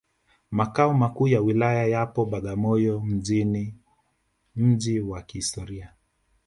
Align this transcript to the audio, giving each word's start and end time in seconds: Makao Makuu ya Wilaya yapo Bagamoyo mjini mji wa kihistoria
Makao 0.51 0.93
Makuu 0.93 1.27
ya 1.27 1.41
Wilaya 1.41 1.85
yapo 1.87 2.25
Bagamoyo 2.25 2.99
mjini 2.99 3.75
mji 4.55 4.99
wa 4.99 5.21
kihistoria 5.21 5.93